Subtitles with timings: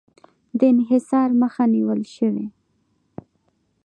[0.57, 2.47] د انحصار مخه نیول شوې؟